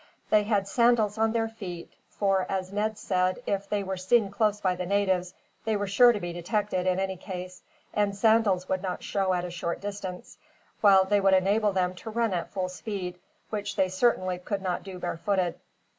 They 0.31 0.45
had 0.45 0.67
sandals 0.67 1.19
on 1.19 1.31
their 1.31 1.47
feet; 1.47 1.93
for, 2.09 2.47
as 2.49 2.73
Ned 2.73 2.97
said, 2.97 3.37
if 3.45 3.69
they 3.69 3.83
were 3.83 3.97
seen 3.97 4.31
close 4.31 4.59
by 4.59 4.75
the 4.75 4.87
natives 4.87 5.35
they 5.63 5.75
were 5.75 5.85
sure 5.85 6.11
to 6.11 6.19
be 6.19 6.33
detected 6.33 6.87
in 6.87 6.99
any 6.99 7.15
case, 7.17 7.61
and 7.93 8.15
sandals 8.15 8.67
would 8.67 8.81
not 8.81 9.03
show 9.03 9.31
at 9.35 9.45
a 9.45 9.51
short 9.51 9.79
distance, 9.79 10.39
while 10.81 11.05
they 11.05 11.21
would 11.21 11.35
enable 11.35 11.71
them 11.71 11.93
to 11.97 12.09
run 12.09 12.33
at 12.33 12.49
full 12.49 12.67
speed, 12.69 13.19
which 13.51 13.75
they 13.75 13.89
certainly 13.89 14.39
could 14.39 14.63
not 14.63 14.81
do 14.81 14.97
barefooted. 14.97 15.59